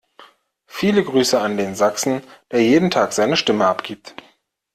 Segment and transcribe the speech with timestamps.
[0.65, 4.15] Viele Grüße an den Sachsen, der jeden Tag seine Stimme abgibt!